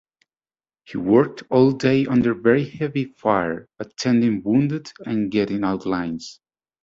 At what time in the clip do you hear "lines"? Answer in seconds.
5.85-6.39